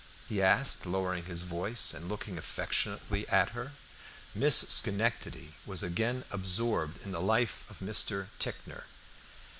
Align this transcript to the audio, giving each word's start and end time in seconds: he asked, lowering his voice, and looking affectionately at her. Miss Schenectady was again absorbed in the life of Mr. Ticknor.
he 0.27 0.41
asked, 0.41 0.87
lowering 0.87 1.25
his 1.25 1.43
voice, 1.43 1.93
and 1.93 2.09
looking 2.09 2.39
affectionately 2.39 3.29
at 3.29 3.49
her. 3.49 3.73
Miss 4.33 4.65
Schenectady 4.67 5.53
was 5.63 5.83
again 5.83 6.23
absorbed 6.31 7.05
in 7.05 7.11
the 7.11 7.21
life 7.21 7.69
of 7.69 7.81
Mr. 7.81 8.25
Ticknor. 8.39 8.85